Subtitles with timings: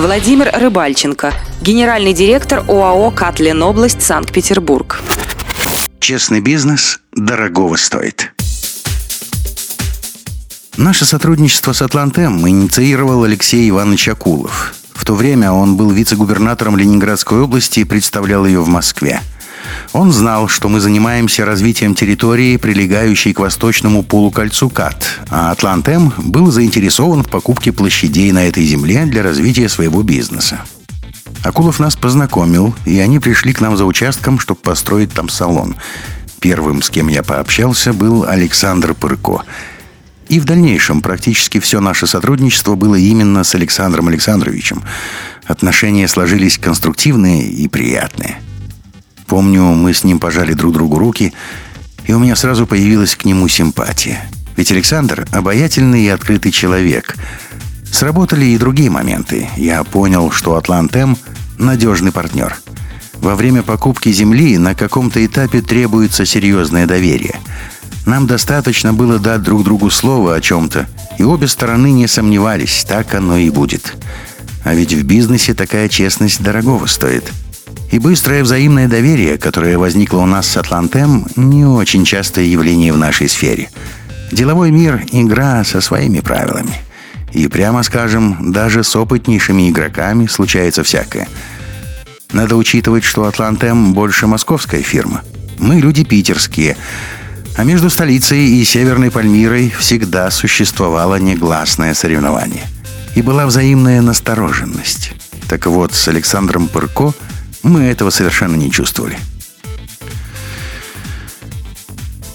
[0.00, 4.98] Владимир Рыбальченко, генеральный директор ОАО «Катленобласть» Санкт-Петербург.
[5.98, 8.32] Честный бизнес дорогого стоит.
[10.78, 14.74] Наше сотрудничество с «Атлантем» инициировал Алексей Иванович Акулов.
[14.94, 19.20] В то время он был вице-губернатором Ленинградской области и представлял ее в Москве.
[19.92, 26.52] Он знал, что мы занимаемся развитием территории, прилегающей к восточному полукольцу КАТ, а «Атлантем» был
[26.52, 30.60] заинтересован в покупке площадей на этой земле для развития своего бизнеса.
[31.42, 35.74] Акулов нас познакомил, и они пришли к нам за участком, чтобы построить там салон.
[36.38, 39.42] Первым, с кем я пообщался, был Александр Пырко.
[40.28, 44.84] И в дальнейшем практически все наше сотрудничество было именно с Александром Александровичем.
[45.46, 48.40] Отношения сложились конструктивные и приятные–
[49.30, 51.32] Помню, мы с ним пожали друг другу руки,
[52.04, 54.28] и у меня сразу появилась к нему симпатия.
[54.56, 57.14] Ведь Александр– обаятельный и открытый человек.
[57.92, 59.48] Сработали и другие моменты.
[59.56, 61.16] Я понял, что Атлантем–
[61.58, 62.56] надежный партнер.
[63.20, 67.38] Во время покупки земли на каком-то этапе требуется серьезное доверие.
[68.06, 73.14] Нам достаточно было дать друг другу слово о чем-то, и обе стороны не сомневались, так
[73.14, 73.94] оно и будет.
[74.64, 77.30] А ведь в бизнесе такая честность дорогого стоит–
[77.90, 82.98] и быстрое взаимное доверие, которое возникло у нас с Атлантем, не очень частое явление в
[82.98, 83.70] нашей сфере.
[84.30, 86.74] Деловой мир– игра со своими правилами.
[87.32, 91.28] И прямо скажем, даже с опытнейшими игроками случается всякое.
[92.32, 95.22] Надо учитывать, что Атлантем больше московская фирма.
[95.58, 96.76] Мы люди питерские.
[97.56, 102.62] А между столицей и Северной Пальмирой всегда существовало негласное соревнование.
[103.16, 105.12] И была взаимная настороженность.
[105.48, 107.12] Так вот, с Александром Пырко–
[107.62, 109.18] мы этого совершенно не чувствовали.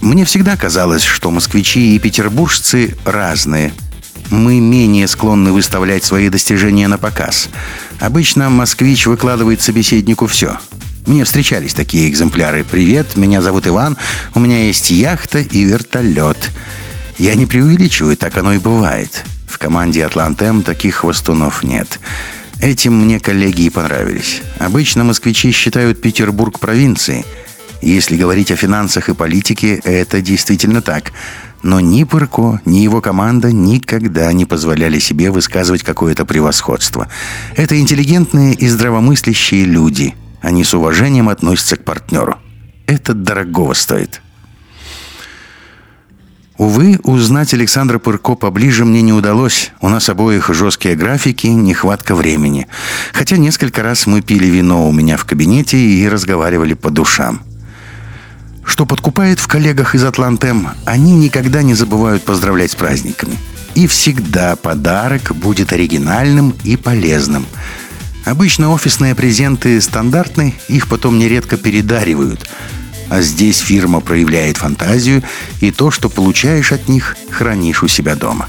[0.00, 3.72] Мне всегда казалось, что москвичи и петербуржцы разные.
[4.30, 7.48] Мы менее склонны выставлять свои достижения на показ.
[7.98, 10.58] Обычно москвич выкладывает собеседнику все.
[11.06, 12.64] Мне встречались такие экземпляры.
[12.64, 13.96] «Привет, меня зовут Иван,
[14.34, 16.50] у меня есть яхта и вертолет».
[17.16, 19.24] Я не преувеличиваю, так оно и бывает.
[19.48, 21.98] В команде «Атлантем» таких хвостунов нет.
[22.60, 24.42] Этим мне коллеги и понравились.
[24.58, 27.24] Обычно москвичи считают Петербург провинцией.
[27.80, 31.12] Если говорить о финансах и политике, это действительно так.
[31.62, 37.08] Но ни Пырко, ни его команда никогда не позволяли себе высказывать какое-то превосходство.
[37.56, 40.14] Это интеллигентные и здравомыслящие люди.
[40.40, 42.38] Они с уважением относятся к партнеру.
[42.86, 44.20] Это дорогого стоит.
[46.58, 49.70] Увы, узнать Александра Пырко поближе мне не удалось.
[49.80, 52.66] У нас обоих жесткие графики, нехватка времени.
[53.12, 57.42] Хотя несколько раз мы пили вино у меня в кабинете и разговаривали по душам.
[58.64, 63.38] Что подкупает в коллегах из Атлантем, они никогда не забывают поздравлять с праздниками.
[63.76, 67.46] И всегда подарок будет оригинальным и полезным.
[68.24, 72.50] Обычно офисные презенты стандартны, их потом нередко передаривают–
[73.08, 75.22] а здесь фирма проявляет фантазию,
[75.60, 78.48] и то, что получаешь от них, хранишь у себя дома.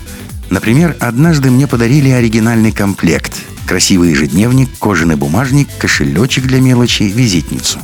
[0.49, 3.33] Например, однажды мне подарили оригинальный комплект.
[3.67, 7.79] Красивый ежедневник, кожаный бумажник, кошелечек для мелочи, визитницу.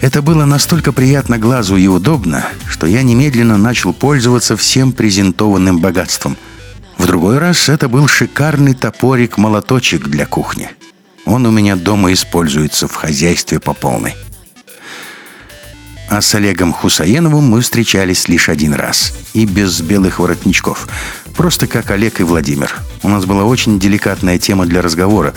[0.00, 6.36] Это было настолько приятно глазу и удобно, что я немедленно начал пользоваться всем презентованным богатством.
[6.98, 10.70] В другой раз это был шикарный топорик-молоточек для кухни.
[11.24, 14.14] Он у меня дома используется в хозяйстве по полной.
[16.12, 19.14] А с Олегом Хусаеновым мы встречались лишь один раз.
[19.32, 20.86] И без белых воротничков.
[21.34, 22.76] Просто как Олег и Владимир.
[23.02, 25.32] У нас была очень деликатная тема для разговора.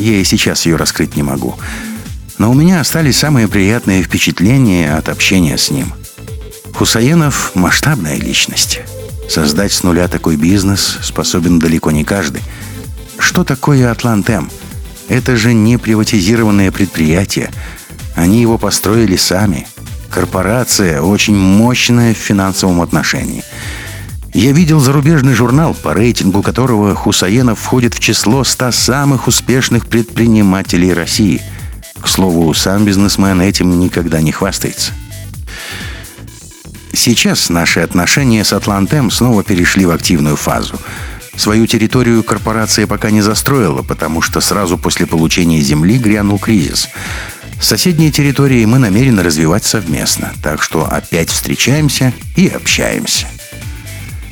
[0.00, 1.54] Я и сейчас ее раскрыть не могу.
[2.38, 5.92] Но у меня остались самые приятные впечатления от общения с ним.
[6.74, 8.80] Хусаенов– масштабная личность.
[9.28, 12.42] Создать с нуля такой бизнес способен далеко не каждый.
[13.16, 14.50] Что такое «Атлантем»?
[15.08, 17.52] Это же не приватизированное предприятие.
[18.16, 19.68] Они его построили сами–
[20.10, 23.44] Корпорация очень мощная в финансовом отношении.
[24.32, 30.92] Я видел зарубежный журнал, по рейтингу которого Хусаенов входит в число 100 самых успешных предпринимателей
[30.92, 31.40] России.
[32.00, 34.92] К слову, сам бизнесмен этим никогда не хвастается.
[36.92, 40.78] Сейчас наши отношения с Атлантем снова перешли в активную фазу.
[41.36, 46.88] Свою территорию корпорация пока не застроила, потому что сразу после получения земли грянул кризис–
[47.60, 53.26] Соседние территории мы намерены развивать совместно, так что опять встречаемся и общаемся.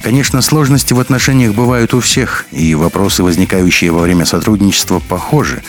[0.03, 5.63] Конечно, сложности в отношениях бывают у всех, и вопросы, возникающие во время сотрудничества, похожи.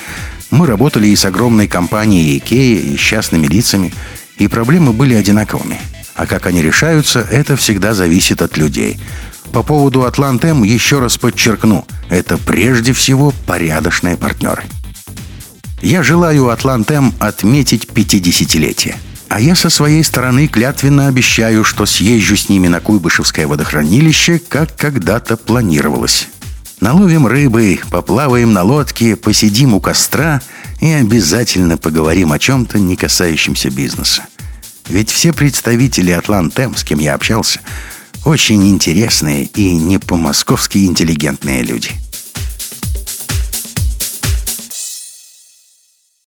[0.51, 3.93] Мы работали и с огромной компанией IKEA, и с частными лицами,
[4.37, 5.79] и проблемы были одинаковыми.
[6.15, 8.99] А как они решаются, это всегда зависит от людей.
[9.53, 14.63] По поводу Атлантем еще раз подчеркну, это прежде всего порядочные партнеры.
[15.85, 18.95] Я желаю Атлантем отметить 50-летие.
[19.29, 24.75] А я со своей стороны клятвенно обещаю, что съезжу с ними на Куйбышевское водохранилище, как
[24.75, 26.27] когда-то планировалось.
[26.81, 30.41] Наловим рыбы, поплаваем на лодке, посидим у костра
[30.81, 34.23] и обязательно поговорим о чем-то, не касающемся бизнеса.
[34.89, 37.59] Ведь все представители Атлантем, с кем я общался,
[38.25, 41.91] очень интересные и не по-московски интеллигентные люди.